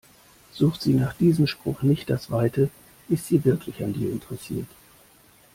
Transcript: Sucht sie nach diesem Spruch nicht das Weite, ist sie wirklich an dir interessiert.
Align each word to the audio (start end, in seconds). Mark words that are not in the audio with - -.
Sucht 0.51 0.81
sie 0.81 0.95
nach 0.95 1.13
diesem 1.13 1.45
Spruch 1.45 1.83
nicht 1.83 2.09
das 2.09 2.31
Weite, 2.31 2.71
ist 3.07 3.27
sie 3.27 3.45
wirklich 3.45 3.83
an 3.83 3.93
dir 3.93 4.11
interessiert. 4.11 4.65